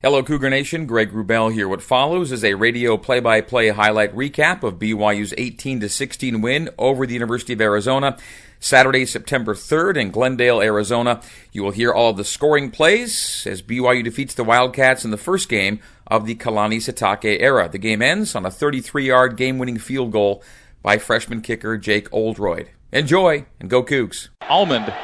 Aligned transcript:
Hello, 0.00 0.22
Cougar 0.22 0.48
Nation. 0.48 0.86
Greg 0.86 1.10
Wrubell 1.10 1.52
here. 1.52 1.68
What 1.68 1.82
follows 1.82 2.30
is 2.30 2.44
a 2.44 2.54
radio 2.54 2.96
play-by-play 2.96 3.70
highlight 3.70 4.14
recap 4.14 4.62
of 4.62 4.78
BYU's 4.78 5.34
18 5.36 5.88
16 5.88 6.40
win 6.40 6.70
over 6.78 7.04
the 7.04 7.14
University 7.14 7.52
of 7.54 7.60
Arizona. 7.60 8.16
Saturday, 8.60 9.04
September 9.04 9.54
3rd 9.54 9.96
in 9.96 10.10
Glendale, 10.12 10.60
Arizona. 10.62 11.20
You 11.50 11.64
will 11.64 11.72
hear 11.72 11.92
all 11.92 12.10
of 12.10 12.16
the 12.16 12.22
scoring 12.22 12.70
plays 12.70 13.44
as 13.44 13.60
BYU 13.60 14.04
defeats 14.04 14.34
the 14.34 14.44
Wildcats 14.44 15.04
in 15.04 15.10
the 15.10 15.16
first 15.16 15.48
game 15.48 15.80
of 16.06 16.26
the 16.26 16.36
Kalani 16.36 16.76
Sitake 16.76 17.40
era. 17.40 17.68
The 17.68 17.78
game 17.78 18.00
ends 18.00 18.36
on 18.36 18.46
a 18.46 18.50
33-yard 18.50 19.36
game-winning 19.36 19.78
field 19.78 20.12
goal 20.12 20.44
by 20.80 20.98
freshman 20.98 21.40
kicker 21.40 21.76
Jake 21.76 22.08
Oldroyd. 22.12 22.70
Enjoy 22.92 23.46
and 23.58 23.68
go 23.68 23.82
Cougs. 23.82 24.28
Almond 24.42 24.94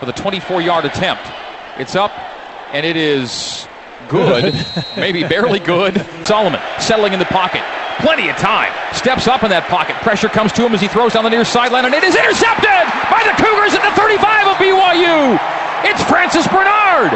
for 0.00 0.06
the 0.06 0.12
24-yard 0.12 0.86
attempt. 0.86 1.22
It's 1.78 1.94
up 1.94 2.10
and 2.72 2.86
it 2.86 2.96
is 2.96 3.66
good, 4.08 4.54
maybe 4.96 5.22
barely 5.22 5.60
good. 5.60 6.04
Solomon 6.24 6.60
settling 6.78 7.12
in 7.12 7.18
the 7.18 7.26
pocket. 7.26 7.62
Plenty 8.00 8.30
of 8.30 8.36
time. 8.36 8.72
Steps 8.94 9.28
up 9.28 9.44
in 9.44 9.50
that 9.50 9.68
pocket. 9.68 9.94
Pressure 10.00 10.28
comes 10.28 10.52
to 10.52 10.64
him 10.64 10.72
as 10.72 10.80
he 10.80 10.88
throws 10.88 11.12
down 11.12 11.24
the 11.24 11.30
near 11.30 11.44
sideline, 11.44 11.84
and 11.84 11.92
it 11.92 12.02
is 12.02 12.16
intercepted 12.16 12.86
by 13.12 13.20
the 13.28 13.36
Cougars 13.36 13.76
at 13.76 13.84
the 13.84 13.92
35 13.92 14.48
of 14.48 14.56
BYU. 14.56 15.36
It's 15.84 16.00
Francis 16.08 16.48
Bernard. 16.48 17.12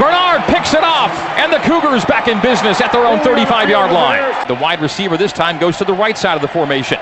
Bernard 0.00 0.40
picks 0.48 0.72
it 0.72 0.82
off, 0.82 1.12
and 1.36 1.52
the 1.52 1.60
Cougars 1.68 2.04
back 2.06 2.28
in 2.28 2.40
business 2.40 2.80
at 2.80 2.92
their 2.92 3.04
own 3.04 3.20
35 3.20 3.68
yard 3.68 3.92
line. 3.92 4.24
The 4.48 4.54
wide 4.56 4.80
receiver 4.80 5.16
this 5.16 5.32
time 5.32 5.58
goes 5.58 5.76
to 5.78 5.84
the 5.84 5.92
right 5.92 6.16
side 6.16 6.34
of 6.36 6.42
the 6.42 6.48
formation. 6.48 6.98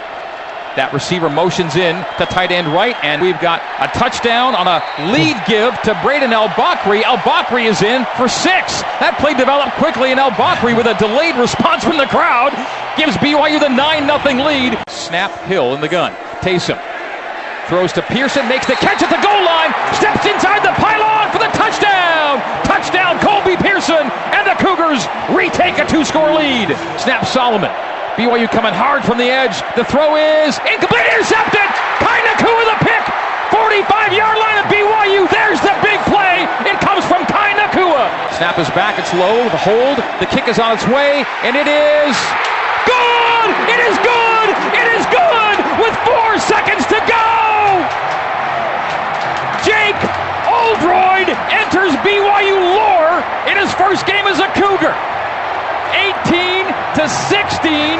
That 0.79 0.95
receiver 0.95 1.27
motions 1.27 1.74
in 1.74 1.98
to 2.23 2.24
tight 2.30 2.55
end 2.55 2.70
right, 2.70 2.95
and 3.02 3.19
we've 3.19 3.38
got 3.42 3.59
a 3.83 3.91
touchdown 3.91 4.55
on 4.55 4.70
a 4.70 4.78
lead 5.11 5.34
give 5.51 5.74
to 5.83 5.98
Brayden 5.98 6.30
El 6.30 6.47
Bakri. 6.55 7.02
El 7.02 7.19
Bakri 7.27 7.66
is 7.66 7.83
in 7.83 8.06
for 8.15 8.30
six. 8.30 8.87
That 9.02 9.19
play 9.19 9.34
developed 9.34 9.75
quickly, 9.83 10.14
and 10.14 10.23
El 10.23 10.30
Bakri, 10.30 10.78
with 10.78 10.87
a 10.87 10.95
delayed 10.95 11.34
response 11.34 11.83
from 11.83 11.98
the 11.98 12.06
crowd, 12.06 12.55
gives 12.95 13.19
BYU 13.19 13.58
the 13.58 13.67
9 13.67 14.06
0 14.06 14.47
lead. 14.47 14.78
Snap 14.86 15.34
Hill 15.50 15.75
in 15.75 15.83
the 15.83 15.91
gun. 15.91 16.14
Taysom 16.39 16.78
throws 17.67 17.91
to 17.98 18.02
Pearson, 18.06 18.47
makes 18.47 18.67
the 18.70 18.78
catch 18.78 19.02
at 19.02 19.11
the 19.11 19.23
goal 19.23 19.42
line, 19.42 19.75
steps 19.98 20.23
inside 20.23 20.62
the 20.62 20.75
pylon 20.78 21.34
for 21.34 21.42
the 21.42 21.50
touchdown. 21.50 22.39
Touchdown, 22.62 23.19
Colby 23.19 23.58
Pearson, 23.58 24.06
and 24.06 24.47
the 24.47 24.55
Cougars 24.62 25.02
retake 25.34 25.83
a 25.83 25.86
two 25.91 26.06
score 26.06 26.30
lead. 26.30 26.70
Snap 26.95 27.27
Solomon 27.27 27.75
BYU 28.21 28.53
coming 28.53 28.77
hard 28.77 29.01
from 29.01 29.17
the 29.17 29.33
edge. 29.33 29.65
The 29.81 29.85
throw 29.89 30.13
is 30.13 30.61
incomplete, 30.69 31.09
intercepted. 31.09 31.65
Kai 32.05 32.21
Nacua 32.29 32.53
with 32.53 32.77
a 32.77 32.79
pick. 32.85 33.01
45 33.49 34.13
yard 34.13 34.37
line 34.37 34.61
of 34.61 34.69
BYU. 34.69 35.25
There's 35.33 35.57
the 35.65 35.73
big 35.81 35.97
play. 36.05 36.45
It 36.69 36.77
comes 36.85 37.01
from 37.09 37.25
Kai 37.25 37.57
Nacua. 37.57 38.13
Snap 38.37 38.61
is 38.61 38.69
back. 38.77 39.01
It's 39.01 39.09
low. 39.17 39.48
The 39.48 39.57
hold. 39.57 40.05
The 40.21 40.29
kick 40.29 40.53
is 40.53 40.61
on 40.61 40.77
its 40.77 40.85
way. 40.93 41.25
And 41.48 41.57
it 41.57 41.65
is 41.65 42.13
good. 42.85 43.48
It 43.73 43.81
is 43.89 43.97
good. 44.05 44.48
It 44.77 44.89
is 45.01 45.05
good 45.09 45.57
with 45.81 45.97
four 46.05 46.37
seconds 46.45 46.85
to 46.93 47.01
go. 47.09 47.25
Jake 49.65 49.97
Oldroyd 50.45 51.33
enters 51.57 51.97
BYU 52.05 52.53
lore 52.77 53.25
in 53.48 53.57
his 53.57 53.73
first 53.81 54.05
game 54.05 54.29
as 54.29 54.45
a 54.45 54.48
Cougar. 54.53 54.93
18 55.97 56.69
to 56.95 57.09
16. 57.09 58.00